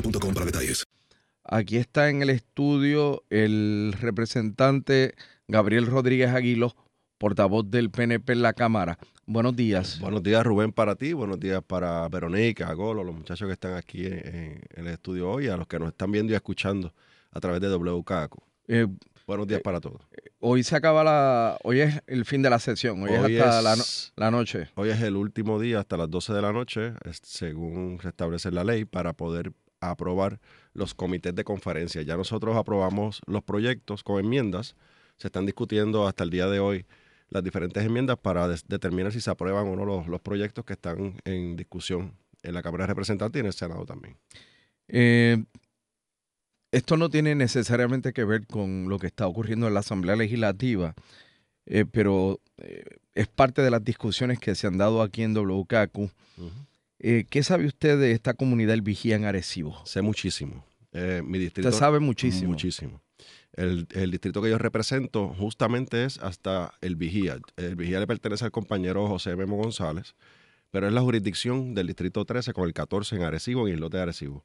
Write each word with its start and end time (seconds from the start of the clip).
boostmobile.com 0.00 0.34
para 0.34 0.46
detalles. 0.46 0.84
Aquí 1.44 1.76
está 1.78 2.10
en 2.10 2.22
el 2.22 2.30
estudio 2.30 3.24
el 3.30 3.94
representante 3.98 5.14
Gabriel 5.48 5.86
Rodríguez 5.86 6.30
Aguilo, 6.30 6.76
portavoz 7.16 7.70
del 7.70 7.90
PNP 7.90 8.34
en 8.34 8.42
la 8.42 8.52
Cámara. 8.52 8.98
Buenos 9.26 9.56
días. 9.56 9.98
Buenos 10.00 10.22
días, 10.22 10.44
Rubén, 10.44 10.72
para 10.72 10.94
ti. 10.94 11.14
Buenos 11.14 11.40
días 11.40 11.62
para 11.66 12.06
Verónica, 12.08 12.72
Golo, 12.74 13.02
los 13.02 13.14
muchachos 13.14 13.46
que 13.46 13.52
están 13.54 13.74
aquí 13.74 14.06
en, 14.06 14.60
en 14.74 14.86
el 14.86 14.88
estudio 14.88 15.30
hoy, 15.30 15.48
a 15.48 15.56
los 15.56 15.66
que 15.66 15.78
nos 15.78 15.88
están 15.88 16.12
viendo 16.12 16.32
y 16.32 16.36
escuchando 16.36 16.92
a 17.30 17.40
través 17.40 17.60
de 17.60 17.74
WKACO. 17.74 18.42
Eh, 18.68 18.86
Buenos 19.26 19.46
días 19.46 19.60
para 19.62 19.78
todos. 19.80 20.00
hoy 20.40 20.62
se 20.62 20.74
acaba 20.76 21.04
la. 21.04 21.58
Hoy 21.62 21.80
es 21.80 22.00
el 22.06 22.24
fin 22.24 22.40
de 22.40 22.48
la 22.48 22.58
sesión. 22.58 23.02
Hoy, 23.02 23.10
Hoy 23.10 23.36
es 23.36 23.42
hasta 23.42 23.58
es- 23.58 23.64
la, 23.64 23.76
no- 23.76 23.84
la 24.24 24.30
noche. 24.30 24.68
Hoy 24.74 24.88
es 24.90 25.00
el 25.02 25.16
último 25.16 25.60
día 25.60 25.80
hasta 25.80 25.96
las 25.98 26.10
12 26.10 26.32
de 26.32 26.40
la 26.42 26.52
noche, 26.52 26.92
es- 27.04 27.20
según 27.22 27.98
se 28.02 28.08
establece 28.08 28.50
la 28.50 28.64
ley, 28.64 28.84
para 28.86 29.12
poder 29.14 29.52
aprobar 29.80 30.40
los 30.72 30.94
comités 30.94 31.34
de 31.34 31.44
conferencia. 31.44 32.02
Ya 32.02 32.16
nosotros 32.16 32.56
aprobamos 32.56 33.20
los 33.26 33.42
proyectos 33.42 34.02
con 34.02 34.24
enmiendas. 34.24 34.76
Se 35.16 35.28
están 35.28 35.46
discutiendo 35.46 36.06
hasta 36.06 36.24
el 36.24 36.30
día 36.30 36.46
de 36.46 36.60
hoy 36.60 36.86
las 37.30 37.44
diferentes 37.44 37.84
enmiendas 37.84 38.18
para 38.18 38.48
determinar 38.48 39.12
si 39.12 39.20
se 39.20 39.30
aprueban 39.30 39.68
o 39.68 39.76
no 39.76 39.84
los, 39.84 40.06
los 40.06 40.20
proyectos 40.20 40.64
que 40.64 40.72
están 40.74 41.20
en 41.24 41.56
discusión 41.56 42.14
en 42.42 42.54
la 42.54 42.62
Cámara 42.62 42.84
de 42.84 42.88
Representantes 42.88 43.38
y 43.38 43.40
en 43.40 43.46
el 43.46 43.52
Senado 43.52 43.84
también. 43.84 44.16
Eh, 44.88 45.44
esto 46.70 46.96
no 46.96 47.08
tiene 47.08 47.34
necesariamente 47.34 48.12
que 48.12 48.24
ver 48.24 48.46
con 48.46 48.88
lo 48.88 48.98
que 48.98 49.06
está 49.06 49.26
ocurriendo 49.26 49.68
en 49.68 49.74
la 49.74 49.80
Asamblea 49.80 50.16
Legislativa, 50.16 50.94
eh, 51.66 51.84
pero 51.90 52.40
eh, 52.58 52.84
es 53.14 53.26
parte 53.26 53.62
de 53.62 53.70
las 53.70 53.84
discusiones 53.84 54.38
que 54.38 54.54
se 54.54 54.66
han 54.66 54.78
dado 54.78 55.02
aquí 55.02 55.22
en 55.22 55.34
WKQ. 55.34 56.10
Eh, 57.00 57.24
¿Qué 57.28 57.42
sabe 57.42 57.66
usted 57.66 57.98
de 57.98 58.12
esta 58.12 58.34
comunidad 58.34 58.74
El 58.74 58.82
Vigía 58.82 59.16
en 59.16 59.24
Arecibo? 59.24 59.80
Sé 59.84 60.02
muchísimo. 60.02 60.64
Eh, 60.92 61.22
mi 61.24 61.38
distrito, 61.38 61.68
Usted 61.68 61.78
sabe 61.78 62.00
muchísimo. 62.00 62.50
Muchísimo. 62.50 63.00
El, 63.52 63.86
el 63.92 64.10
distrito 64.10 64.42
que 64.42 64.50
yo 64.50 64.58
represento 64.58 65.28
justamente 65.38 66.04
es 66.04 66.18
hasta 66.18 66.72
el 66.80 66.96
Vigía. 66.96 67.38
El 67.56 67.76
Vigía 67.76 68.00
le 68.00 68.06
pertenece 68.06 68.44
al 68.44 68.50
compañero 68.50 69.06
José 69.06 69.36
Memo 69.36 69.56
González, 69.56 70.14
pero 70.70 70.86
es 70.86 70.92
la 70.92 71.00
jurisdicción 71.00 71.74
del 71.74 71.86
distrito 71.86 72.24
13 72.24 72.52
con 72.52 72.66
el 72.66 72.74
14 72.74 73.16
en 73.16 73.22
Arecibo, 73.22 73.68
en 73.68 73.74
el 73.74 73.80
lote 73.80 73.96
de 73.96 74.02
Arecibo. 74.04 74.44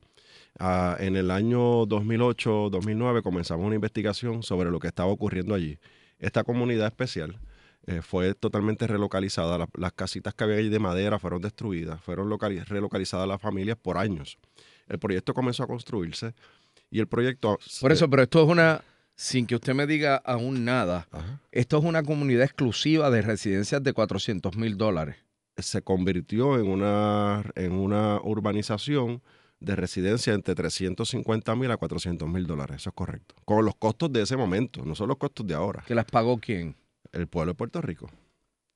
Ah, 0.59 0.95
en 0.99 1.15
el 1.15 1.31
año 1.31 1.85
2008-2009 1.85 3.23
comenzamos 3.23 3.65
una 3.65 3.75
investigación 3.75 4.43
sobre 4.43 4.69
lo 4.69 4.79
que 4.79 4.87
estaba 4.87 5.11
ocurriendo 5.11 5.55
allí. 5.55 5.79
Esta 6.19 6.43
comunidad 6.43 6.87
especial 6.87 7.39
eh, 7.87 8.01
fue 8.01 8.33
totalmente 8.33 8.87
relocalizada. 8.87 9.57
La- 9.57 9.69
las 9.77 9.93
casitas 9.93 10.33
que 10.33 10.43
había 10.43 10.57
allí 10.57 10.69
de 10.69 10.79
madera 10.79 11.19
fueron 11.19 11.41
destruidas, 11.41 12.01
fueron 12.01 12.29
locali- 12.29 12.63
relocalizadas 12.65 13.27
las 13.27 13.41
familias 13.41 13.77
por 13.81 13.97
años. 13.97 14.37
El 14.87 14.99
proyecto 14.99 15.33
comenzó 15.33 15.63
a 15.63 15.67
construirse 15.67 16.33
y 16.89 16.99
el 16.99 17.07
proyecto... 17.07 17.57
Por 17.81 17.91
eso, 17.91 18.09
pero 18.09 18.23
esto 18.23 18.43
es 18.43 18.49
una, 18.49 18.81
sin 19.15 19.45
que 19.47 19.55
usted 19.55 19.73
me 19.73 19.87
diga 19.87 20.17
aún 20.17 20.65
nada, 20.65 21.07
esto 21.51 21.77
es 21.77 21.83
una 21.83 22.03
comunidad 22.03 22.43
exclusiva 22.43 23.09
de 23.09 23.21
residencias 23.21 23.81
de 23.83 23.93
400 23.93 24.55
mil 24.57 24.77
dólares. 24.77 25.15
se 25.57 25.81
convirtió 25.81 26.57
en 26.59 26.67
una, 26.67 27.43
en 27.55 27.71
una 27.73 28.19
urbanización 28.23 29.21
de 29.59 29.75
residencia 29.77 30.33
entre 30.33 30.55
350 30.55 31.55
mil 31.55 31.71
a 31.71 31.77
400 31.77 32.27
mil 32.27 32.45
dólares. 32.45 32.77
Eso 32.77 32.89
es 32.89 32.95
correcto. 32.95 33.35
Con 33.45 33.63
los 33.63 33.75
costos 33.75 34.11
de 34.11 34.21
ese 34.21 34.35
momento, 34.35 34.83
no 34.85 34.93
son 34.93 35.07
los 35.07 35.17
costos 35.17 35.47
de 35.47 35.53
ahora. 35.53 35.83
¿Que 35.87 35.95
las 35.95 36.05
pagó 36.05 36.37
quién? 36.37 36.75
El 37.13 37.27
pueblo 37.27 37.51
de 37.53 37.55
Puerto 37.55 37.81
Rico, 37.81 38.09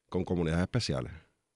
con 0.10 0.24
comunidades 0.24 0.62
especiales. 0.64 1.12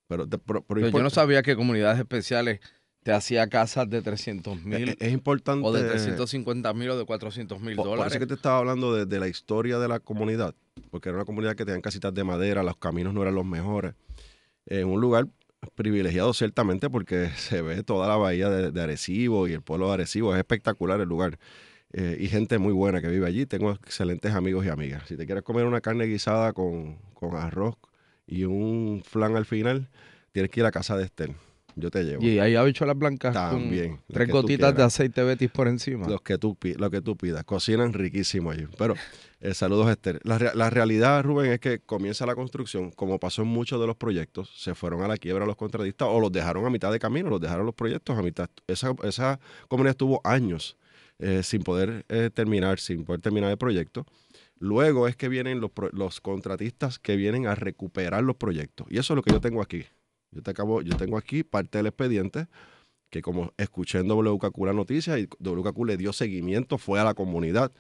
Pero, 0.08 0.28
pero- 0.28 0.42
pero 0.64 0.82
Pero 0.82 0.90
yo 0.90 1.04
no 1.04 1.10
sabía 1.10 1.42
que 1.42 1.56
comunidades 1.56 2.00
especiales 2.00 2.60
te 3.04 3.12
hacía 3.14 3.48
casas 3.48 3.90
de 3.90 4.02
300 4.02 4.62
mil. 4.64 4.90
Es- 4.90 4.98
es 5.00 5.14
importante- 5.14 5.66
O 5.66 5.72
de 5.72 5.84
350 5.88 6.74
mil 6.74 6.90
o 6.90 6.98
de 6.98 7.06
400 7.06 7.60
mil 7.62 7.76
dólares. 7.78 8.12
eso 8.14 8.20
que 8.20 8.28
te 8.28 8.34
estaba 8.34 8.58
hablando 8.60 8.94
de, 8.94 9.06
de 9.06 9.20
la 9.20 9.28
historia 9.30 9.80
de 9.80 9.88
la 9.88 10.00
comunidad, 10.00 10.54
porque 10.92 11.10
era 11.10 11.18
una 11.18 11.26
comunidad 11.26 11.56
que 11.56 11.64
tenían 11.66 11.82
casitas 11.82 12.14
de 12.14 12.24
madera, 12.24 12.62
los 12.62 12.76
caminos 12.78 13.14
no 13.14 13.22
eran 13.22 13.36
los 13.36 13.46
mejores. 13.46 13.94
En 14.66 14.88
un 14.88 15.00
lugar 15.02 15.28
privilegiado 15.76 16.34
ciertamente 16.34 16.90
porque 16.90 17.30
se 17.38 17.62
ve 17.62 17.84
toda 17.84 18.08
la 18.08 18.16
bahía 18.18 18.50
de, 18.50 18.72
de 18.72 18.82
Arecibo 18.82 19.48
y 19.48 19.54
el 19.54 19.62
pueblo 19.62 19.88
de 19.88 19.94
Arecibo. 19.94 20.34
Es 20.34 20.40
espectacular 20.40 21.00
el 21.02 21.08
lugar. 21.08 21.40
Eh, 21.94 22.18
y 22.20 22.28
gente 22.28 22.58
muy 22.58 22.74
buena 22.74 23.02
que 23.02 23.08
vive 23.08 23.28
allí. 23.28 23.46
Tengo 23.46 23.72
excelentes 23.72 24.34
amigos 24.34 24.66
y 24.66 24.70
amigas. 24.70 25.04
Si 25.08 25.18
te 25.18 25.26
quieres 25.26 25.44
comer 25.44 25.66
una 25.66 25.82
carne 25.82 26.06
guisada 26.06 26.54
con, 26.54 26.98
con 27.14 27.36
arroz 27.36 27.76
y 28.26 28.46
un 28.46 29.04
flan 29.06 29.36
al 29.36 29.46
final, 29.46 29.90
tienes 30.32 30.52
que 30.52 30.62
ir 30.62 30.66
a 30.66 30.72
casa 30.72 30.96
de 30.96 31.04
Estel. 31.04 31.36
Yo 31.76 31.90
te 31.90 32.04
llevo. 32.04 32.24
Y 32.24 32.40
hay 32.40 32.56
habichuelas 32.56 32.98
blancas 32.98 33.34
También, 33.34 33.96
con 33.96 34.04
tres 34.12 34.30
gotitas 34.30 34.76
de 34.76 34.84
aceite 34.84 35.24
Betis 35.24 35.50
por 35.50 35.68
encima. 35.68 36.08
Los 36.08 36.22
que 36.22 36.38
tú, 36.38 36.58
lo 36.78 36.90
que 36.92 37.02
tú 37.02 37.16
pidas. 37.16 37.44
Cocinan 37.46 37.94
riquísimo 37.94 38.52
allí. 38.52 38.68
Pero 38.78 38.96
eh, 39.40 39.54
saludos, 39.54 39.90
Esther. 39.90 40.20
La, 40.24 40.52
la 40.54 40.70
realidad, 40.70 41.24
Rubén, 41.24 41.52
es 41.54 41.60
que 41.60 41.80
comienza 41.80 42.26
la 42.26 42.36
construcción, 42.36 42.92
como 42.92 43.20
pasó 43.20 43.44
en 43.44 43.48
muchos 43.48 43.80
de 43.80 43.88
los 43.88 43.96
proyectos, 43.96 44.52
se 44.58 44.76
fueron 44.76 45.02
a 45.02 45.08
la 45.08 45.18
quiebra 45.18 45.46
los 45.46 45.56
contratistas 45.56 46.10
o 46.12 46.20
los 46.20 46.32
dejaron 46.32 46.66
a 46.66 46.70
mitad 46.70 46.92
de 46.92 47.00
camino, 47.00 47.30
los 47.30 47.40
dejaron 47.40 47.66
los 47.66 47.76
proyectos 47.76 48.18
a 48.18 48.22
mitad. 48.22 48.50
Esa, 48.68 48.94
esa 49.04 49.40
comunidad 49.70 49.92
estuvo 49.92 50.20
años 50.26 50.78
eh, 51.22 51.44
sin 51.44 51.62
poder 51.62 52.06
eh, 52.10 52.30
terminar, 52.34 52.80
sin 52.80 53.06
poder 53.06 53.22
terminar 53.22 53.52
el 53.52 53.58
proyecto. 53.58 54.06
Luego 54.58 55.08
es 55.08 55.16
que 55.16 55.30
vienen 55.30 55.62
los, 55.62 55.72
los 55.92 56.20
contratistas 56.20 57.00
que 57.00 57.16
vienen 57.16 57.48
a 57.48 57.56
recuperar 57.56 58.24
los 58.24 58.36
proyectos. 58.36 58.88
Y 58.90 58.98
eso 58.98 59.14
es 59.14 59.16
lo 59.16 59.22
que 59.22 59.32
yo 59.32 59.40
tengo 59.40 59.62
aquí. 59.62 59.86
Yo, 60.32 60.42
te 60.42 60.52
acabo, 60.52 60.82
yo 60.82 60.98
tengo 60.98 61.18
aquí 61.18 61.44
parte 61.44 61.78
del 61.78 61.88
expediente 61.88 62.48
que 63.12 63.22
como 63.22 63.54
escuché 63.58 64.00
en 64.00 64.10
WKQ 64.10 64.66
la 64.66 64.74
noticia 64.74 65.20
y 65.20 65.28
WKQ 65.40 65.86
le 65.86 65.98
dio 65.98 66.14
seguimiento, 66.14 66.78
fue 66.78 67.00
a 67.00 67.04
la 67.04 67.14
comunidad. 67.14 67.72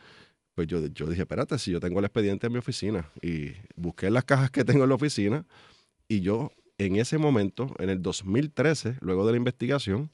Pues 0.53 0.67
yo, 0.67 0.85
yo 0.88 1.07
dije, 1.07 1.21
espérate, 1.21 1.57
si 1.57 1.71
yo 1.71 1.79
tengo 1.79 1.99
el 1.99 2.05
expediente 2.05 2.47
en 2.47 2.53
mi 2.53 2.59
oficina 2.59 3.09
y 3.21 3.53
busqué 3.75 4.11
las 4.11 4.25
cajas 4.25 4.51
que 4.51 4.65
tengo 4.65 4.83
en 4.83 4.89
la 4.89 4.95
oficina 4.95 5.45
y 6.07 6.19
yo 6.19 6.51
en 6.77 6.97
ese 6.97 7.17
momento, 7.17 7.73
en 7.79 7.89
el 7.89 8.01
2013, 8.01 8.97
luego 9.01 9.25
de 9.25 9.31
la 9.31 9.38
investigación, 9.38 10.11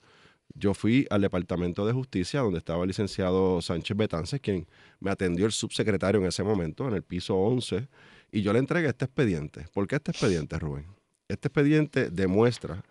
yo 0.53 0.73
fui 0.73 1.05
al 1.09 1.21
Departamento 1.21 1.85
de 1.85 1.93
Justicia, 1.93 2.41
donde 2.41 2.59
estaba 2.59 2.83
el 2.83 2.87
licenciado 2.87 3.61
Sánchez 3.61 3.95
Betances, 3.95 4.41
quien 4.41 4.67
me 4.99 5.11
atendió 5.11 5.45
el 5.45 5.51
subsecretario 5.51 6.21
en 6.21 6.27
ese 6.27 6.43
momento, 6.43 6.87
en 6.87 6.95
el 6.95 7.03
piso 7.03 7.35
11, 7.35 7.87
y 8.31 8.41
yo 8.41 8.53
le 8.53 8.59
entregué 8.59 8.87
este 8.87 9.05
expediente. 9.05 9.65
¿Por 9.73 9.87
qué 9.87 9.97
este 9.97 10.11
expediente, 10.11 10.57
Rubén? 10.59 10.85
Este 11.27 11.47
expediente 11.47 12.09
demuestra 12.09 12.83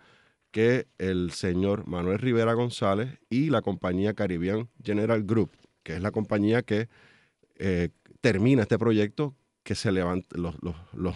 que 0.51 0.87
el 0.97 1.31
señor 1.31 1.87
Manuel 1.87 2.19
Rivera 2.19 2.53
González 2.53 3.19
y 3.29 3.49
la 3.49 3.61
compañía 3.61 4.13
Caribbean 4.13 4.69
General 4.83 5.23
Group, 5.23 5.51
que 5.83 5.95
es 5.95 6.01
la 6.01 6.11
compañía 6.11 6.63
que 6.63 6.89
eh, 7.57 7.89
termina 8.21 8.63
este 8.63 8.77
proyecto, 8.77 9.35
que 9.63 9.75
se 9.75 9.91
levanta, 9.91 10.37
los, 10.37 10.55
los, 10.61 10.75
los 10.93 11.15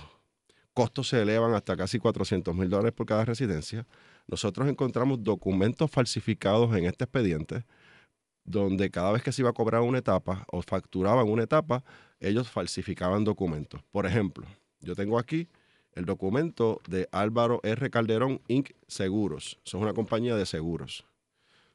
costos 0.73 1.09
se 1.09 1.21
elevan 1.21 1.53
hasta 1.53 1.77
casi 1.77 1.99
400 1.99 2.55
mil 2.55 2.69
dólares 2.69 2.93
por 2.93 3.05
cada 3.05 3.25
residencia. 3.25 3.85
Nosotros 4.27 4.67
encontramos 4.67 5.23
documentos 5.23 5.89
falsificados 5.89 6.75
en 6.75 6.85
este 6.85 7.05
expediente, 7.05 7.63
donde 8.43 8.89
cada 8.89 9.11
vez 9.11 9.23
que 9.23 9.31
se 9.31 9.41
iba 9.41 9.49
a 9.49 9.53
cobrar 9.53 9.81
una 9.81 9.99
etapa 9.99 10.45
o 10.51 10.61
facturaban 10.61 11.29
una 11.29 11.43
etapa, 11.43 11.83
ellos 12.19 12.49
falsificaban 12.49 13.23
documentos. 13.23 13.81
Por 13.91 14.05
ejemplo, 14.05 14.45
yo 14.79 14.95
tengo 14.95 15.19
aquí 15.19 15.47
el 15.93 16.05
documento 16.05 16.81
de 16.87 17.07
Álvaro 17.11 17.59
R. 17.63 17.89
Calderón 17.89 18.41
Inc. 18.47 18.71
Seguros. 18.87 19.59
Son 19.63 19.81
una 19.81 19.93
compañía 19.93 20.35
de 20.35 20.45
seguros, 20.45 21.05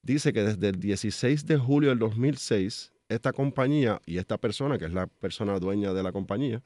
dice 0.03 0.33
que 0.33 0.43
desde 0.43 0.69
el 0.69 0.81
16 0.81 1.47
de 1.47 1.59
julio 1.59 1.91
del 1.91 1.99
2006, 1.99 2.92
esta 3.15 3.33
compañía 3.33 4.01
y 4.07 4.19
esta 4.19 4.39
persona, 4.39 4.79
que 4.79 4.87
es 4.87 4.93
la 4.93 5.07
persona 5.07 5.59
dueña 5.59 5.93
de 5.93 6.03
la 6.03 6.13
compañía, 6.13 6.63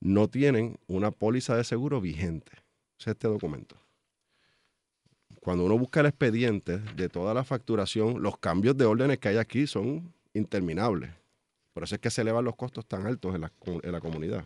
no 0.00 0.28
tienen 0.28 0.78
una 0.86 1.10
póliza 1.10 1.56
de 1.56 1.64
seguro 1.64 2.00
vigente. 2.00 2.52
Es 2.98 3.06
este 3.08 3.28
documento. 3.28 3.76
Cuando 5.40 5.64
uno 5.64 5.78
busca 5.78 6.00
el 6.00 6.06
expediente 6.06 6.78
de 6.78 7.08
toda 7.08 7.32
la 7.32 7.44
facturación, 7.44 8.22
los 8.22 8.36
cambios 8.38 8.76
de 8.76 8.84
órdenes 8.84 9.18
que 9.18 9.28
hay 9.28 9.36
aquí 9.38 9.66
son 9.66 10.12
interminables. 10.34 11.10
Por 11.72 11.84
eso 11.84 11.94
es 11.94 12.00
que 12.00 12.10
se 12.10 12.22
elevan 12.22 12.44
los 12.44 12.56
costos 12.56 12.84
tan 12.86 13.06
altos 13.06 13.34
en 13.34 13.40
la, 13.40 14.00
comunidad. 14.00 14.44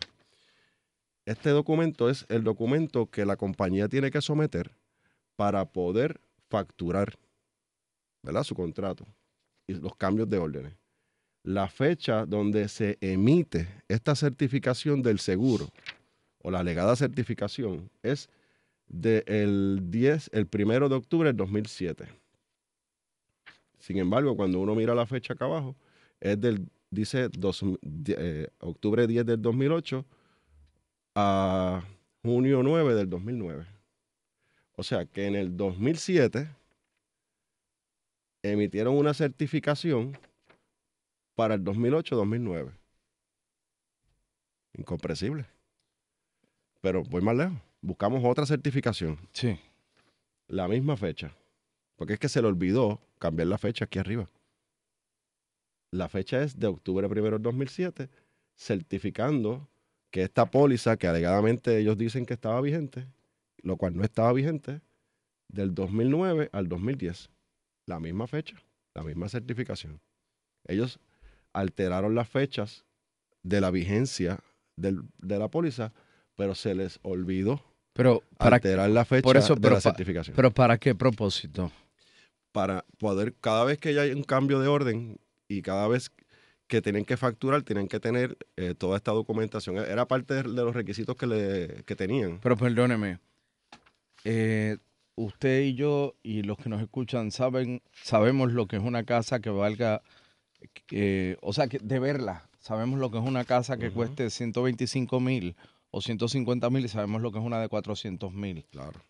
Este 1.25 1.49
documento 1.49 2.09
es 2.09 2.25
el 2.29 2.43
documento 2.43 3.07
que 3.07 3.25
la 3.25 3.35
compañía 3.35 3.89
tiene 3.89 4.11
que 4.11 4.21
someter 4.21 4.71
para 5.35 5.65
poder 5.65 6.21
facturar 6.49 7.17
¿verdad? 8.21 8.43
su 8.43 8.55
contrato 8.55 9.05
y 9.67 9.73
los 9.73 9.95
cambios 9.95 10.29
de 10.29 10.37
órdenes. 10.37 10.73
La 11.45 11.67
fecha 11.67 12.25
donde 12.25 12.67
se 12.69 12.97
emite 13.01 13.67
esta 13.87 14.15
certificación 14.15 15.03
del 15.03 15.19
seguro 15.19 15.69
o 16.41 16.49
la 16.49 16.61
alegada 16.61 16.95
certificación 16.95 17.91
es 18.01 18.29
del 18.87 19.91
10, 19.91 20.31
el 20.33 20.47
primero 20.47 20.89
de 20.89 20.95
octubre 20.95 21.29
del 21.29 21.37
2007. 21.37 22.07
Sin 23.77 23.97
embargo, 23.99 24.35
cuando 24.35 24.59
uno 24.59 24.73
mira 24.73 24.95
la 24.95 25.05
fecha 25.05 25.33
acá 25.33 25.45
abajo, 25.45 25.75
es 26.19 26.41
del, 26.41 26.67
dice 26.89 27.29
dos, 27.29 27.63
eh, 28.07 28.47
octubre 28.61 29.05
10 29.05 29.27
del 29.27 29.39
2008 29.39 30.03
a 31.13 31.83
junio 32.23 32.63
9 32.63 32.95
del 32.95 33.07
2009. 33.07 33.67
O 34.77 34.81
sea 34.81 35.05
que 35.05 35.27
en 35.27 35.35
el 35.35 35.55
2007 35.55 36.49
emitieron 38.41 38.97
una 38.97 39.13
certificación 39.13 40.17
para 41.35 41.55
el 41.55 41.63
2008-2009. 41.63 42.71
Incomprensible. 44.73 45.45
Pero 46.81 47.03
voy 47.03 47.21
más 47.21 47.35
lejos. 47.35 47.57
Buscamos 47.81 48.23
otra 48.23 48.45
certificación. 48.45 49.17
Sí. 49.31 49.59
La 50.47 50.67
misma 50.67 50.97
fecha. 50.97 51.35
Porque 51.95 52.13
es 52.13 52.19
que 52.19 52.29
se 52.29 52.41
le 52.41 52.47
olvidó 52.47 53.01
cambiar 53.19 53.47
la 53.47 53.57
fecha 53.57 53.85
aquí 53.85 53.99
arriba. 53.99 54.29
La 55.91 56.09
fecha 56.09 56.41
es 56.41 56.59
de 56.59 56.67
octubre 56.67 57.07
1 57.07 57.31
del 57.31 57.41
2007, 57.41 58.09
certificando 58.55 59.67
que 60.11 60.23
esta 60.23 60.49
póliza, 60.49 60.97
que 60.97 61.07
alegadamente 61.07 61.77
ellos 61.77 61.97
dicen 61.97 62.25
que 62.25 62.33
estaba 62.33 62.59
vigente, 62.61 63.07
lo 63.61 63.77
cual 63.77 63.95
no 63.95 64.03
estaba 64.03 64.33
vigente, 64.33 64.81
del 65.47 65.73
2009 65.73 66.49
al 66.51 66.67
2010 66.67 67.29
la 67.85 67.99
misma 67.99 68.27
fecha, 68.27 68.55
la 68.93 69.03
misma 69.03 69.29
certificación. 69.29 70.01
Ellos 70.67 70.99
alteraron 71.55 72.15
las 72.15 72.29
fechas 72.29 72.85
de 73.43 73.61
la 73.61 73.71
vigencia 73.71 74.39
del, 74.75 75.03
de 75.17 75.39
la 75.39 75.47
póliza, 75.47 75.93
pero 76.35 76.55
se 76.55 76.75
les 76.75 76.99
olvidó 77.01 77.61
pero 77.93 78.23
para 78.37 78.57
alterar 78.57 78.89
la 78.89 79.05
fecha 79.05 79.23
por 79.23 79.37
eso, 79.37 79.55
de 79.55 79.61
pero 79.61 79.75
la 79.75 79.81
certificación. 79.81 80.35
Pero 80.35 80.51
¿para 80.51 80.77
qué 80.77 80.93
propósito? 80.93 81.71
para 82.55 82.85
poder, 82.99 83.33
cada 83.41 83.65
vez 83.65 83.79
que 83.79 83.99
hay 83.99 84.11
un 84.11 84.23
cambio 84.23 84.61
de 84.61 84.69
orden 84.69 85.17
y 85.49 85.61
cada 85.61 85.89
vez 85.89 86.09
que 86.67 86.81
tienen 86.81 87.03
que 87.03 87.17
facturar, 87.17 87.63
tienen 87.63 87.89
que 87.89 87.99
tener 87.99 88.37
eh, 88.55 88.73
toda 88.73 88.95
esta 88.95 89.11
documentación. 89.11 89.75
Era 89.75 90.07
parte 90.07 90.35
de, 90.35 90.43
de 90.43 90.63
los 90.63 90.73
requisitos 90.73 91.17
que, 91.17 91.27
le, 91.27 91.83
que 91.83 91.97
tenían. 91.97 92.39
Pero 92.41 92.55
perdóneme, 92.55 93.19
eh, 94.23 94.77
usted 95.15 95.63
y 95.63 95.75
yo 95.75 96.15
y 96.23 96.43
los 96.43 96.57
que 96.57 96.69
nos 96.69 96.81
escuchan 96.81 97.29
saben, 97.29 97.81
sabemos 97.91 98.53
lo 98.53 98.67
que 98.67 98.77
es 98.77 98.83
una 98.83 99.03
casa 99.03 99.41
que 99.41 99.49
valga, 99.49 100.01
eh, 100.91 101.37
o 101.41 101.53
sea, 101.53 101.67
que 101.67 101.79
de 101.79 101.99
verla, 101.99 102.49
sabemos 102.59 102.99
lo 102.99 103.11
que 103.11 103.17
es 103.17 103.23
una 103.23 103.45
casa 103.45 103.77
que 103.77 103.91
cueste 103.91 104.29
125 104.29 105.19
mil 105.19 105.55
o 105.91 106.01
150 106.01 106.69
mil 106.69 106.85
y 106.85 106.87
sabemos 106.87 107.21
lo 107.21 107.31
que 107.31 107.39
es 107.39 107.45
una 107.45 107.59
de 107.59 107.69
400 107.69 108.33
mil. 108.33 108.65
Claro. 108.71 109.01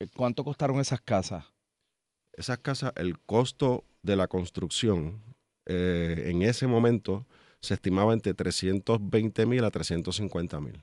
Eh, 0.00 0.08
¿Cuánto 0.14 0.44
costaron 0.44 0.80
esas 0.80 1.00
casas? 1.00 1.44
Esas 2.32 2.58
casas, 2.58 2.92
el 2.96 3.18
costo 3.20 3.84
de 4.02 4.16
la 4.16 4.26
construcción 4.26 5.22
eh, 5.66 6.24
en 6.26 6.42
ese 6.42 6.66
momento 6.66 7.26
se 7.60 7.74
estimaba 7.74 8.12
entre 8.12 8.34
320 8.34 9.46
mil 9.46 9.64
a 9.64 9.70
350 9.70 10.60
mil. 10.60 10.82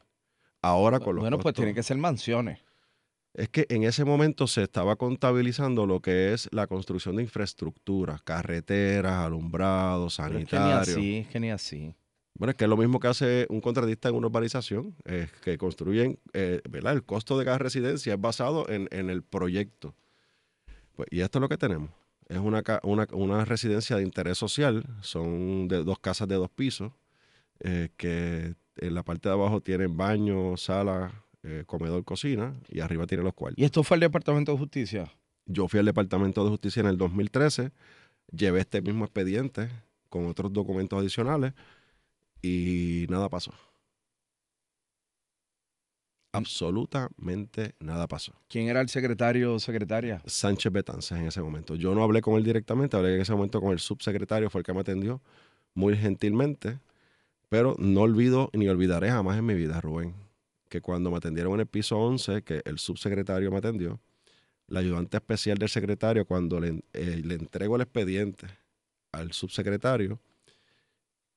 Ahora 0.62 1.00
con 1.00 1.16
los 1.16 1.24
Bueno, 1.24 1.40
pues 1.40 1.56
tienen 1.56 1.76
que 1.76 1.84
ser 1.84 1.98
mansiones. 1.98 2.60
Es 3.34 3.50
que 3.50 3.66
en 3.70 3.84
ese 3.84 4.06
momento 4.06 4.48
se 4.48 4.64
estaba 4.64 4.96
contabilizando 4.96 5.86
lo 5.86 6.02
que 6.02 6.34
es 6.34 6.50
la 6.52 6.68
construcción 6.68 7.16
de 7.16 7.24
infraestructuras, 7.24 8.22
carreteras, 8.24 9.26
alumbrados, 9.26 10.18
Pero 10.18 10.40
es 10.40 10.46
que 10.46 10.56
ni 10.56 10.62
sanitarios. 10.62 10.98
así, 10.98 11.18
es 11.18 11.28
que 11.28 11.40
ni 11.40 11.52
así. 11.52 11.94
Bueno, 12.34 12.52
es 12.52 12.58
que 12.58 12.64
es 12.64 12.70
lo 12.70 12.78
mismo 12.78 13.00
que 13.00 13.08
hace 13.08 13.46
un 13.50 13.62
contratista 13.62 14.10
en 14.10 14.16
una 14.16 14.28
urbanización, 14.28 14.96
es 15.06 15.32
que 15.44 15.58
construyen, 15.58 16.20
eh, 16.34 16.62
¿verdad? 16.70 16.94
El 16.94 17.04
costo 17.04 17.38
de 17.38 17.46
cada 17.46 17.58
residencia 17.58 18.14
es 18.14 18.22
basado 18.22 18.68
en, 18.70 18.88
en 18.92 19.10
el 19.10 19.24
proyecto. 19.24 19.94
Pues, 20.96 21.08
y 21.12 21.20
esto 21.22 21.38
es 21.40 21.42
lo 21.42 21.50
que 21.50 21.58
tenemos. 21.58 21.90
Es 22.28 22.38
una, 22.38 22.64
una, 22.84 23.08
una 23.12 23.46
residencia 23.46 23.96
de 23.98 24.04
interés 24.04 24.38
social, 24.38 24.86
son 25.02 25.68
de 25.68 25.84
dos 25.84 26.00
casas 26.00 26.28
de 26.28 26.36
dos 26.36 26.50
pisos, 26.50 26.94
eh, 27.60 27.90
que 27.98 28.56
en 28.78 28.94
la 28.96 29.04
parte 29.04 29.28
de 29.30 29.34
abajo 29.34 29.62
tienen 29.62 29.98
baño, 29.98 30.56
sala, 30.56 31.12
eh, 31.44 31.64
comedor, 31.66 32.04
cocina, 32.04 32.54
y 32.70 32.82
arriba 32.82 33.08
tienen 33.08 33.26
los 33.26 33.34
cuartos. 33.34 33.60
¿Y 33.60 33.64
esto 33.64 33.84
fue 33.84 33.96
el 33.96 34.02
Departamento 34.02 34.52
de 34.52 34.58
Justicia? 34.58 35.12
Yo 35.46 35.68
fui 35.68 35.80
al 35.80 35.86
Departamento 35.86 36.44
de 36.44 36.50
Justicia 36.50 36.82
en 36.82 36.88
el 36.88 36.98
2013, 36.98 37.72
llevé 38.32 38.60
este 38.60 38.82
mismo 38.82 39.06
expediente 39.06 39.70
con 40.10 40.26
otros 40.28 40.52
documentos 40.54 41.00
adicionales 41.00 41.54
y 42.42 43.06
nada 43.10 43.30
pasó. 43.30 43.54
Absolutamente 46.32 47.74
nada 47.80 48.08
pasó. 48.08 48.34
¿Quién 48.48 48.68
era 48.68 48.82
el 48.82 48.90
secretario 48.90 49.56
o 49.56 49.60
secretaria? 49.60 50.22
Sánchez 50.28 50.72
Betances 50.72 51.18
en 51.18 51.26
ese 51.26 51.42
momento. 51.42 51.76
Yo 51.76 51.96
no 51.96 52.04
hablé 52.04 52.22
con 52.22 52.36
él 52.36 52.44
directamente, 52.44 52.96
hablé 52.96 53.16
en 53.16 53.22
ese 53.22 53.34
momento 53.34 53.60
con 53.60 53.72
el 53.72 53.80
subsecretario, 53.80 54.50
fue 54.52 54.60
el 54.60 54.66
que 54.66 54.74
me 54.74 54.82
atendió 54.82 55.22
muy 55.74 55.98
gentilmente, 55.98 56.80
pero 57.50 57.76
no 57.80 58.02
olvido 58.02 58.52
ni 58.54 58.68
olvidaré 58.70 59.10
jamás 59.10 59.40
en 59.40 59.46
mi 59.46 59.56
vida, 59.56 59.82
Rubén, 59.82 60.14
que 60.70 60.82
cuando 60.82 61.12
me 61.12 61.18
atendieron 61.18 61.54
en 61.56 61.62
el 61.62 61.68
piso 61.68 61.98
11, 61.98 62.44
que 62.44 62.62
el 62.66 62.80
subsecretario 62.80 63.52
me 63.52 63.58
atendió, 63.58 64.00
la 64.68 64.80
ayudante 64.80 65.18
especial 65.18 65.58
del 65.58 65.70
secretario, 65.70 66.26
cuando 66.26 66.60
le, 66.60 66.84
eh, 66.94 67.22
le 67.24 67.36
entrego 67.36 67.76
el 67.76 67.82
expediente 67.82 68.48
al 69.12 69.34
subsecretario, 69.34 70.20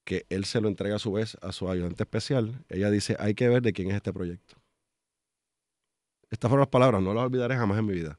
que 0.04 0.26
él 0.28 0.44
se 0.44 0.60
lo 0.60 0.68
entrega 0.68 0.96
a 0.96 0.98
su 0.98 1.12
vez 1.12 1.36
a 1.40 1.52
su 1.52 1.68
ayudante 1.68 2.02
especial, 2.02 2.64
ella 2.68 2.90
dice, 2.90 3.16
hay 3.18 3.34
que 3.34 3.48
ver 3.48 3.62
de 3.62 3.72
quién 3.72 3.90
es 3.90 3.96
este 3.96 4.12
proyecto. 4.12 4.56
Estas 6.30 6.48
fueron 6.48 6.62
las 6.62 6.68
palabras, 6.68 7.02
no 7.02 7.14
las 7.14 7.24
olvidaré 7.24 7.56
jamás 7.56 7.78
en 7.78 7.86
mi 7.86 7.94
vida. 7.94 8.18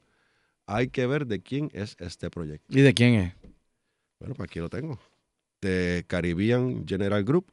Hay 0.65 0.89
que 0.89 1.08
ver 1.08 1.27
de 1.27 1.41
quién 1.41 1.70
es 1.74 1.96
este 2.00 2.29
proyecto. 2.29 2.65
¿Y 2.70 2.82
de 2.82 2.93
quién 2.93 3.15
es? 3.15 3.34
Bueno, 4.20 4.36
pues 4.36 4.50
aquí 4.50 4.60
lo 4.60 4.70
tengo. 4.70 5.00
De 5.62 6.05
Caribbean 6.08 6.88
General 6.88 7.24
Group. 7.24 7.51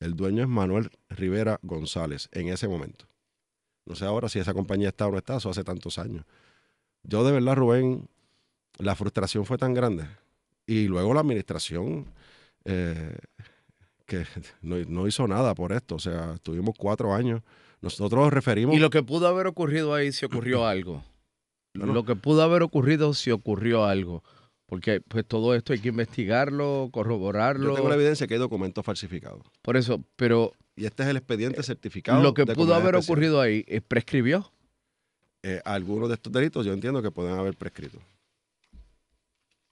El 0.00 0.14
dueño 0.14 0.42
es 0.42 0.48
Manuel 0.48 0.90
Rivera 1.08 1.58
González 1.62 2.28
en 2.32 2.48
ese 2.48 2.68
momento. 2.68 3.06
No 3.86 3.94
sé 3.94 4.04
ahora 4.04 4.28
si 4.28 4.38
esa 4.38 4.52
compañía 4.52 4.88
está 4.88 5.06
o 5.06 5.12
no 5.12 5.18
está, 5.18 5.36
eso 5.36 5.48
hace 5.48 5.64
tantos 5.64 5.98
años. 5.98 6.24
Yo 7.02 7.24
de 7.24 7.32
verdad, 7.32 7.54
Rubén, 7.54 8.08
la 8.78 8.96
frustración 8.96 9.46
fue 9.46 9.58
tan 9.58 9.74
grande. 9.74 10.06
Y 10.66 10.88
luego 10.88 11.14
la 11.14 11.20
administración, 11.20 12.06
eh, 12.64 13.16
que 14.04 14.26
no, 14.60 14.76
no 14.88 15.06
hizo 15.06 15.26
nada 15.28 15.54
por 15.54 15.72
esto. 15.72 15.94
O 15.94 16.00
sea, 16.00 16.34
estuvimos 16.34 16.74
cuatro 16.76 17.14
años. 17.14 17.42
Nosotros 17.80 18.32
referimos... 18.32 18.74
Y 18.74 18.80
lo 18.80 18.90
que 18.90 19.02
pudo 19.02 19.28
haber 19.28 19.46
ocurrido 19.46 19.94
ahí, 19.94 20.12
si 20.12 20.26
ocurrió 20.26 20.66
algo. 20.66 21.04
Lo 21.72 22.04
que 22.04 22.16
pudo 22.16 22.42
haber 22.42 22.62
ocurrido, 22.62 23.14
si 23.14 23.30
ocurrió 23.30 23.84
algo. 23.84 24.24
Porque 24.66 25.00
pues 25.00 25.24
todo 25.24 25.54
esto 25.54 25.72
hay 25.72 25.78
que 25.78 25.88
investigarlo, 25.90 26.88
corroborarlo. 26.92 27.70
Yo 27.70 27.74
tengo 27.74 27.88
la 27.88 27.94
evidencia 27.94 28.26
que 28.26 28.34
hay 28.34 28.40
documentos 28.40 28.84
falsificados. 28.84 29.42
Por 29.62 29.76
eso, 29.76 30.02
pero 30.16 30.52
Y 30.74 30.86
este 30.86 31.04
es 31.04 31.08
el 31.08 31.16
expediente 31.16 31.62
certificado. 31.62 32.22
lo 32.22 32.34
que 32.34 32.44
pudo 32.46 32.74
haber 32.74 32.96
especial. 32.96 33.12
ocurrido 33.14 33.40
ahí, 33.40 33.64
eh, 33.68 33.80
¿prescribió? 33.80 34.52
Eh, 35.42 35.60
algunos 35.64 36.08
de 36.08 36.14
estos 36.16 36.32
delitos 36.32 36.66
yo 36.66 36.72
entiendo 36.72 37.00
que 37.00 37.12
pueden 37.12 37.38
haber 37.38 37.56
prescrito. 37.56 38.00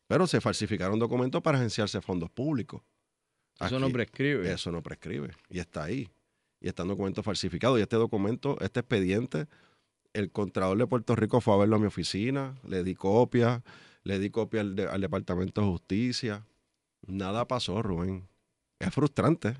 Pero 0.07 0.27
se 0.27 0.41
falsificaron 0.41 0.99
documentos 0.99 1.43
para 1.43 1.59
agenciarse 1.59 2.01
fondos 2.01 2.31
públicos. 2.31 2.83
Eso 3.61 3.79
no 3.79 3.91
prescribe. 3.91 4.51
Eso 4.53 4.71
no 4.71 4.83
prescribe. 4.83 5.31
Y 5.49 5.59
está 5.59 5.85
ahí. 5.85 6.09
Y 6.61 6.69
están 6.69 6.89
documentos 6.89 7.25
falsificados. 7.25 7.79
Y 7.79 7.83
este 7.83 7.97
documento, 7.97 8.57
este 8.61 8.81
expediente, 8.81 9.47
el 10.13 10.31
Contralor 10.31 10.79
de 10.79 10.87
Puerto 10.87 11.17
Rico 11.17 11.41
fue 11.41 11.55
a 11.55 11.59
verlo 11.59 11.77
a 11.77 11.79
mi 11.79 11.87
oficina, 11.87 12.55
le 12.67 12.85
di 12.85 12.95
copia, 12.95 13.63
le 14.05 14.19
di 14.19 14.31
copia 14.31 14.61
al, 14.61 14.77
de- 14.77 14.87
al 14.87 15.01
Departamento 15.01 15.61
de 15.61 15.67
Justicia. 15.67 16.47
Nada 17.07 17.47
pasó, 17.47 17.83
Rubén. 17.83 18.29
Es 18.79 18.93
frustrante. 18.95 19.57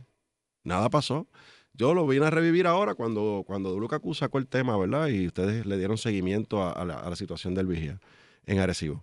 Nada 0.63 0.89
pasó. 0.91 1.27
Yo 1.73 1.93
lo 1.93 2.07
vine 2.07 2.27
a 2.27 2.31
revivir 2.31 2.67
ahora 2.67 2.95
cuando, 2.95 3.43
cuando 3.47 3.79
Lukaku 3.79 4.15
sacó 4.15 4.39
el 4.39 4.47
tema, 4.47 4.77
¿verdad? 4.77 5.09
Y 5.09 5.27
ustedes 5.27 5.67
le 5.67 5.77
dieron 5.77 5.99
seguimiento 5.99 6.63
a, 6.63 6.71
a 6.71 6.85
la, 6.85 6.95
a 7.01 7.11
la 7.11 7.17
situación 7.17 7.55
del 7.55 7.67
vigía 7.67 8.01
en 8.47 8.61
Arecibo. 8.61 9.03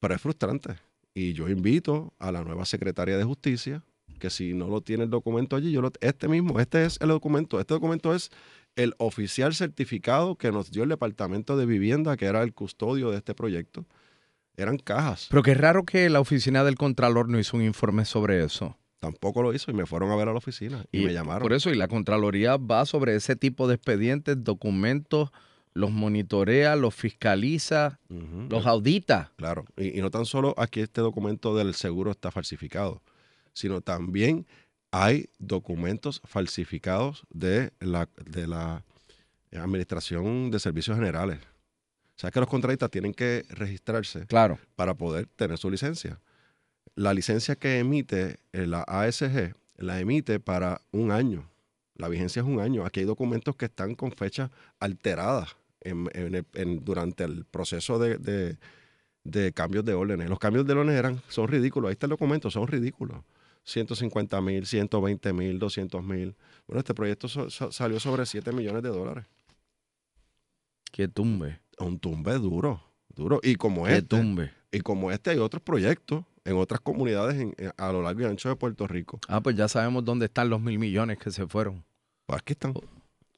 Pero 0.00 0.14
es 0.14 0.20
frustrante. 0.20 0.74
Y 1.14 1.32
yo 1.34 1.48
invito 1.48 2.12
a 2.18 2.32
la 2.32 2.42
nueva 2.42 2.64
secretaria 2.64 3.16
de 3.16 3.24
Justicia 3.24 3.82
que 4.18 4.30
si 4.30 4.54
no 4.54 4.68
lo 4.68 4.80
tiene 4.80 5.04
el 5.04 5.10
documento 5.10 5.54
allí, 5.56 5.70
yo 5.72 5.82
lo, 5.82 5.92
este 6.00 6.28
mismo, 6.28 6.58
este 6.58 6.84
es 6.84 7.00
el 7.00 7.08
documento. 7.08 7.60
Este 7.60 7.74
documento 7.74 8.14
es 8.14 8.30
el 8.74 8.94
oficial 8.98 9.54
certificado 9.54 10.36
que 10.36 10.50
nos 10.50 10.70
dio 10.70 10.82
el 10.82 10.88
Departamento 10.88 11.56
de 11.56 11.66
Vivienda, 11.66 12.16
que 12.16 12.24
era 12.26 12.42
el 12.42 12.52
custodio 12.54 13.10
de 13.10 13.18
este 13.18 13.34
proyecto. 13.34 13.84
Eran 14.56 14.78
cajas. 14.78 15.26
Pero 15.30 15.42
qué 15.42 15.54
raro 15.54 15.84
que 15.84 16.08
la 16.10 16.20
oficina 16.20 16.64
del 16.64 16.76
Contralor 16.76 17.28
no 17.28 17.38
hizo 17.38 17.56
un 17.56 17.62
informe 17.62 18.04
sobre 18.04 18.44
eso. 18.44 18.76
Tampoco 19.00 19.42
lo 19.42 19.52
hizo 19.52 19.70
y 19.70 19.74
me 19.74 19.84
fueron 19.84 20.10
a 20.10 20.16
ver 20.16 20.28
a 20.28 20.32
la 20.32 20.38
oficina 20.38 20.86
y, 20.90 21.04
me 21.04 21.12
llamaron. 21.12 21.42
Por 21.42 21.52
eso, 21.52 21.70
y 21.70 21.74
la 21.74 21.88
Contraloría 21.88 22.56
va 22.56 22.86
sobre 22.86 23.14
ese 23.16 23.36
tipo 23.36 23.68
de 23.68 23.74
expedientes, 23.74 24.42
documentos, 24.42 25.30
los 25.74 25.90
monitorea, 25.90 26.76
los 26.76 26.94
fiscaliza, 26.94 27.98
los 28.48 28.64
audita. 28.64 29.32
Claro, 29.36 29.66
y, 29.76 29.98
y 29.98 30.00
no 30.00 30.10
tan 30.10 30.24
solo 30.24 30.54
aquí 30.56 30.80
este 30.80 31.00
documento 31.00 31.54
del 31.54 31.74
seguro 31.74 32.12
está 32.12 32.30
falsificado, 32.30 33.02
sino 33.52 33.80
también 33.82 34.46
hay 34.94 35.28
documentos 35.40 36.22
falsificados 36.24 37.24
de 37.28 37.72
la, 37.80 38.08
de 38.24 38.46
la 38.46 38.84
Administración 39.52 40.52
de 40.52 40.60
Servicios 40.60 40.96
Generales. 40.96 41.40
O 42.16 42.20
sea 42.20 42.30
que 42.30 42.40
los 42.40 42.48
contratistas 42.48 42.90
tienen 42.90 43.12
que 43.12 43.44
registrarse 43.50 44.26
Claro. 44.26 44.58
para 44.76 44.94
poder 44.94 45.26
tener 45.36 45.58
su 45.58 45.70
licencia. 45.70 46.20
La 46.94 47.12
licencia 47.12 47.56
que 47.56 47.78
emite 47.80 48.38
eh, 48.52 48.66
la 48.66 48.82
ASG 48.86 49.54
la 49.78 49.98
emite 50.00 50.38
para 50.38 50.80
un 50.92 51.10
año. 51.10 51.50
La 51.96 52.08
vigencia 52.08 52.40
es 52.42 52.46
un 52.46 52.60
año. 52.60 52.84
Aquí 52.86 53.00
hay 53.00 53.06
documentos 53.06 53.56
que 53.56 53.64
están 53.64 53.94
con 53.96 54.12
fechas 54.12 54.50
alteradas 54.78 55.56
en- 55.80 56.08
en 56.54 56.84
durante 56.84 57.24
el 57.24 57.44
proceso 57.44 57.98
de, 57.98 58.18
de- 58.18 58.56
de 59.24 59.52
cambios 59.52 59.84
de 59.84 59.94
órdenes. 59.94 60.28
Los 60.28 60.38
cambios 60.38 60.66
de 60.66 60.72
órdenes 60.74 60.96
eran, 60.96 61.20
son 61.28 61.48
ridículos. 61.48 61.88
Ahí 61.88 61.92
está 61.94 62.06
el 62.06 62.10
documento, 62.10 62.50
son 62.50 62.66
ridículos. 62.68 63.18
150 63.64 64.40
mil, 64.40 64.66
120 64.66 65.32
mil, 65.32 65.58
200 65.58 66.02
mil. 66.04 66.36
Bueno, 66.66 66.78
este 66.80 66.94
proyecto 66.94 67.26
so- 67.28 67.48
so- 67.50 67.72
salió 67.72 67.98
sobre 67.98 68.26
7 68.26 68.52
millones 68.52 68.82
de 68.82 68.90
dólares. 68.90 69.24
Que 70.92 71.08
tumbe. 71.08 71.58
Un 71.78 71.98
tumbe 71.98 72.32
duro, 72.34 72.82
duro. 73.14 73.40
Y 73.42 73.56
como 73.56 73.86
este, 73.88 74.02
tumbe. 74.02 74.50
y 74.72 74.80
como 74.80 75.10
este 75.10 75.30
hay 75.30 75.38
otros 75.38 75.62
proyectos 75.62 76.24
en 76.44 76.56
otras 76.56 76.80
comunidades 76.80 77.40
en- 77.40 77.54
en- 77.58 77.72
a 77.76 77.92
lo 77.92 78.02
largo 78.02 78.20
y 78.22 78.24
ancho 78.24 78.48
de 78.48 78.56
Puerto 78.56 78.86
Rico. 78.86 79.18
Ah, 79.28 79.40
pues 79.40 79.56
ya 79.56 79.66
sabemos 79.68 80.04
dónde 80.04 80.26
están 80.26 80.50
los 80.50 80.60
mil 80.60 80.78
millones 80.78 81.18
que 81.18 81.30
se 81.30 81.46
fueron. 81.46 81.84
Pues 82.26 82.40
aquí 82.40 82.52
están. 82.52 82.74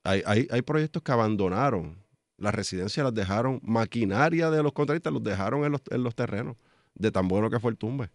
Hay, 0.04 0.22
hay, 0.26 0.46
hay 0.50 0.62
proyectos 0.62 1.02
que 1.02 1.12
abandonaron. 1.12 1.96
Las 2.38 2.54
residencias 2.54 3.02
las 3.02 3.14
dejaron, 3.14 3.60
maquinaria 3.62 4.50
de 4.50 4.62
los 4.62 4.72
contratistas 4.72 5.12
los 5.12 5.22
dejaron 5.24 5.64
en 5.64 5.72
los, 5.72 5.80
en 5.90 6.02
los 6.02 6.14
terrenos, 6.14 6.56
de 6.94 7.10
tan 7.10 7.28
bueno 7.28 7.48
que 7.48 7.58
fue 7.58 7.70
el 7.70 7.78
tumbe. 7.78 8.10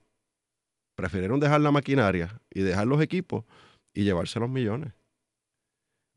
Prefirieron 0.96 1.40
dejar 1.40 1.62
la 1.62 1.72
maquinaria 1.72 2.40
y 2.54 2.62
dejar 2.62 2.86
los 2.86 3.02
equipos 3.02 3.44
y 3.94 4.04
llevarse 4.04 4.40
los 4.40 4.50
millones. 4.50 4.94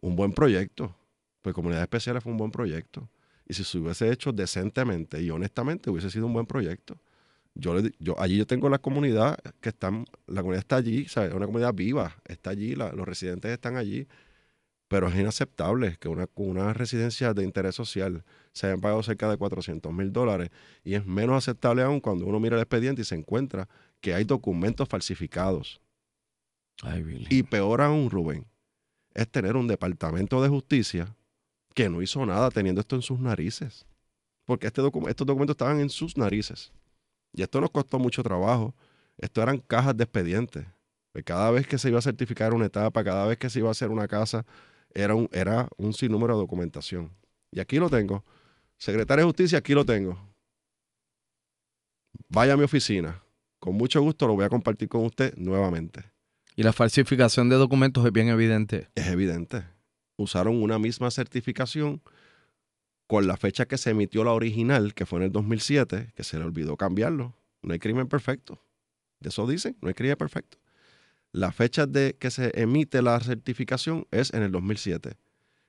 Un 0.02 0.16
buen 0.16 0.32
proyecto. 0.32 0.94
Pues 1.42 1.54
Comunidades 1.54 1.84
Especiales 1.84 2.22
fue 2.22 2.32
un 2.32 2.38
buen 2.38 2.50
proyecto. 2.50 3.08
Y 3.46 3.54
si 3.54 3.64
se 3.64 3.78
hubiese 3.78 4.10
hecho 4.10 4.32
decentemente 4.32 5.20
y 5.22 5.30
honestamente, 5.30 5.90
hubiese 5.90 6.10
sido 6.10 6.26
un 6.26 6.32
buen 6.32 6.46
proyecto. 6.46 6.98
Yo, 7.54 7.74
le 7.74 7.92
yo 8.00 8.18
allí 8.20 8.36
yo 8.36 8.46
tengo 8.46 8.68
la 8.68 8.78
comunidad 8.78 9.38
que 9.60 9.68
están, 9.68 10.06
la 10.26 10.40
comunidad 10.42 10.60
está 10.60 10.76
allí, 10.76 11.06
¿sabes? 11.06 11.30
es 11.30 11.36
una 11.36 11.46
comunidad 11.46 11.72
viva, 11.74 12.16
está 12.26 12.50
allí, 12.50 12.74
la- 12.74 12.92
los 12.92 13.06
residentes 13.06 13.50
están 13.50 13.76
allí 13.76 14.06
pero 14.86 15.08
es 15.08 15.14
inaceptable 15.16 15.96
que 15.98 16.08
una, 16.08 16.28
una 16.34 16.72
residencia 16.74 17.32
de 17.32 17.42
interés 17.42 17.74
social 17.74 18.22
se 18.52 18.66
hayan 18.66 18.80
pagado 18.80 19.02
cerca 19.02 19.28
de 19.30 19.36
400 19.36 19.92
mil 19.92 20.12
dólares 20.12 20.50
y 20.84 20.94
es 20.94 21.04
menos 21.06 21.36
aceptable 21.36 21.82
aún 21.82 22.00
cuando 22.00 22.26
uno 22.26 22.38
mira 22.38 22.56
el 22.56 22.62
expediente 22.62 23.02
y 23.02 23.04
se 23.04 23.14
encuentra 23.14 23.68
que 24.00 24.14
hay 24.14 24.24
documentos 24.24 24.86
falsificados. 24.88 25.80
Ay. 26.82 27.26
Y 27.30 27.42
peor 27.44 27.80
aún, 27.80 28.10
Rubén, 28.10 28.46
es 29.14 29.28
tener 29.28 29.56
un 29.56 29.66
departamento 29.66 30.42
de 30.42 30.48
justicia 30.48 31.16
que 31.74 31.88
no 31.88 32.00
hizo 32.02 32.24
nada 32.24 32.50
teniendo 32.50 32.80
esto 32.80 32.96
en 32.96 33.02
sus 33.02 33.18
narices. 33.18 33.86
Porque 34.46 34.66
este 34.66 34.80
docu- 34.82 35.08
estos 35.08 35.26
documentos 35.26 35.54
estaban 35.54 35.80
en 35.80 35.90
sus 35.90 36.16
narices. 36.16 36.72
Y 37.32 37.42
esto 37.42 37.60
nos 37.60 37.70
costó 37.70 37.98
mucho 37.98 38.22
trabajo. 38.22 38.74
Esto 39.18 39.42
eran 39.42 39.58
cajas 39.58 39.96
de 39.96 40.04
expedientes. 40.04 40.66
Pues 41.12 41.24
Cada 41.24 41.50
vez 41.50 41.66
que 41.66 41.78
se 41.78 41.88
iba 41.88 41.98
a 41.98 42.02
certificar 42.02 42.54
una 42.54 42.66
etapa, 42.66 43.02
cada 43.04 43.26
vez 43.26 43.38
que 43.38 43.48
se 43.50 43.58
iba 43.60 43.68
a 43.68 43.72
hacer 43.72 43.90
una 43.90 44.06
casa, 44.08 44.44
era 44.92 45.14
un, 45.14 45.28
era 45.32 45.68
un 45.76 45.92
sinnúmero 45.92 46.34
de 46.34 46.40
documentación. 46.40 47.10
Y 47.50 47.60
aquí 47.60 47.78
lo 47.78 47.88
tengo. 47.88 48.24
Secretario 48.78 49.24
de 49.24 49.28
Justicia, 49.28 49.58
aquí 49.58 49.72
lo 49.74 49.84
tengo. 49.84 50.18
Vaya 52.28 52.54
a 52.54 52.56
mi 52.56 52.64
oficina. 52.64 53.22
Con 53.58 53.76
mucho 53.76 54.00
gusto 54.02 54.26
lo 54.26 54.34
voy 54.34 54.44
a 54.44 54.48
compartir 54.48 54.88
con 54.88 55.04
usted 55.04 55.34
nuevamente. 55.36 56.04
Y 56.56 56.62
la 56.62 56.72
falsificación 56.72 57.48
de 57.48 57.56
documentos 57.56 58.04
es 58.04 58.12
bien 58.12 58.28
evidente. 58.28 58.88
Es 58.94 59.06
evidente. 59.08 59.64
Usaron 60.16 60.62
una 60.62 60.78
misma 60.78 61.10
certificación 61.10 62.02
con 63.06 63.26
la 63.26 63.36
fecha 63.36 63.66
que 63.66 63.78
se 63.78 63.90
emitió 63.90 64.24
la 64.24 64.32
original, 64.32 64.94
que 64.94 65.06
fue 65.06 65.18
en 65.18 65.26
el 65.26 65.32
2007, 65.32 66.12
que 66.14 66.24
se 66.24 66.38
le 66.38 66.44
olvidó 66.44 66.76
cambiarlo. 66.76 67.34
No 67.62 67.72
hay 67.72 67.78
crimen 67.78 68.08
perfecto. 68.08 68.60
De 69.20 69.28
eso 69.28 69.46
dicen, 69.46 69.76
no 69.80 69.88
hay 69.88 69.94
crimen 69.94 70.16
perfecto. 70.16 70.58
La 71.32 71.50
fecha 71.50 71.86
de 71.86 72.16
que 72.18 72.30
se 72.30 72.52
emite 72.60 73.02
la 73.02 73.18
certificación 73.20 74.06
es 74.10 74.32
en 74.32 74.42
el 74.42 74.52
2007. 74.52 75.16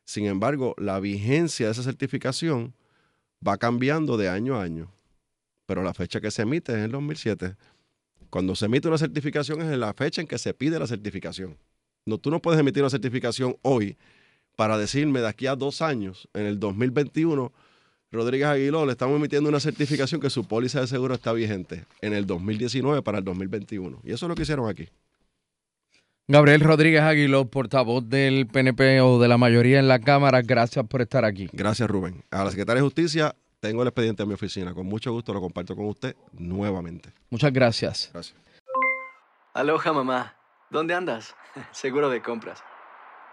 Sin 0.06 0.25
embargo, 0.25 0.75
la 0.78 1.00
vigencia 1.00 1.66
de 1.66 1.72
esa 1.72 1.84
certificación 1.84 2.75
va 3.46 3.58
cambiando 3.58 4.18
de 4.18 4.30
año 4.30 4.56
a 4.56 4.64
año. 4.64 4.92
Pero 5.66 5.82
la 5.84 5.94
fecha 5.94 6.22
que 6.22 6.30
se 6.30 6.44
emite 6.44 6.72
es 6.72 6.78
en 6.78 6.84
el 6.84 6.92
2007. 6.92 7.56
Cuando 8.30 8.56
se 8.56 8.66
emite 8.66 8.88
una 8.88 8.98
certificación 8.98 9.62
es 9.62 9.72
en 9.72 9.80
la 9.80 9.94
fecha 9.94 10.22
en 10.22 10.28
que 10.28 10.38
se 10.38 10.54
pide 10.54 10.78
la 10.78 10.88
certificación. 10.88 11.58
No, 12.06 12.20
tú 12.20 12.30
no 12.30 12.42
puedes 12.42 12.60
emitir 12.60 12.84
una 12.84 12.90
certificación 12.92 13.58
hoy 13.64 13.98
para 14.56 14.78
decirme 14.78 15.22
de 15.22 15.28
aquí 15.28 15.48
a 15.48 15.56
dos 15.56 15.82
años, 15.82 16.28
en 16.34 16.46
el 16.46 16.60
2021, 16.60 17.52
Rodríguez 18.12 18.48
Aguiló 18.48 18.86
le 18.86 18.94
estamos 18.94 19.18
emitiendo 19.18 19.50
una 19.50 19.60
certificación 19.60 20.22
que 20.22 20.30
su 20.30 20.48
póliza 20.48 20.82
de 20.82 20.88
seguro 20.88 21.14
está 21.14 21.34
vigente 21.34 21.86
en 22.02 22.14
el 22.14 22.26
2019 22.26 23.02
para 23.02 23.20
el 23.20 23.24
2021. 23.24 24.00
Y 24.04 24.14
eso 24.14 24.26
es 24.26 24.30
lo 24.30 24.36
que 24.36 24.44
hicieron 24.44 24.70
aquí. 24.70 24.90
Gabriel 26.28 26.62
Rodríguez 26.62 27.02
Aguiló, 27.02 27.46
portavoz 27.46 28.10
del 28.10 28.48
PNP 28.48 29.02
o 29.02 29.20
de 29.20 29.28
la 29.28 29.38
mayoría 29.38 29.78
en 29.78 29.88
la 29.88 30.00
Cámara, 30.00 30.42
gracias 30.42 30.88
por 30.88 31.02
estar 31.02 31.24
aquí. 31.24 31.50
Gracias, 31.54 31.88
Rubén. 31.88 32.24
A 32.32 32.44
la 32.44 32.50
Secretaria 32.50 32.82
de 32.82 32.86
Justicia, 32.86 33.36
tengo 33.60 33.84
el 33.84 33.90
expediente 33.90 34.24
en 34.24 34.30
mi 34.30 34.34
oficina. 34.34 34.74
Con 34.74 34.88
mucho 34.88 35.12
gusto 35.12 35.34
lo 35.34 35.42
comparto 35.42 35.76
con 35.76 35.86
usted 35.86 36.16
nuevamente. 36.32 37.12
Muchas 37.30 37.54
gracias. 37.54 38.10
Gracias. 38.12 38.36
Aloha, 39.54 39.94
mamá. 39.94 40.36
¿Dónde 40.72 40.96
andas? 40.96 41.36
Seguro 41.72 42.10
de 42.10 42.22
compras. 42.24 42.64